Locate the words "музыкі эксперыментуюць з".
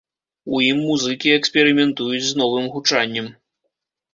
0.85-2.43